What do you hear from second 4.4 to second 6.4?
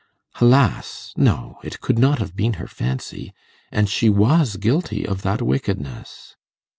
guilty of that wickedness.